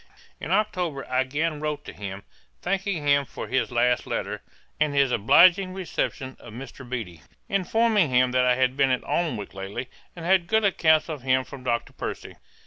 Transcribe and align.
In 0.39 0.49
October 0.49 1.05
I 1.07 1.19
again 1.21 1.59
wrote 1.59 1.85
to 1.85 1.93
him, 1.93 2.23
thanking 2.63 3.05
him 3.07 3.23
for 3.23 3.47
his 3.47 3.69
last 3.71 4.07
letter, 4.07 4.41
and 4.79 4.95
his 4.95 5.11
obliging 5.11 5.75
reception 5.75 6.37
of 6.39 6.53
Mr. 6.55 6.83
Beattie; 6.89 7.21
informing 7.47 8.09
him 8.09 8.31
that 8.31 8.43
I 8.45 8.55
had 8.55 8.75
been 8.75 8.89
at 8.89 9.03
Alnwick 9.03 9.53
lately, 9.53 9.89
and 10.15 10.25
had 10.25 10.47
good 10.47 10.65
accounts 10.65 11.07
of 11.07 11.21
him 11.21 11.43
from 11.43 11.63
Dr. 11.63 11.93
Percy. 11.93 12.35